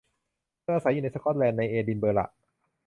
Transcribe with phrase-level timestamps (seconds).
[0.61, 2.25] เธออาศัยอยู่ในสก๊อตแลนด์ ในเอดินเบอระ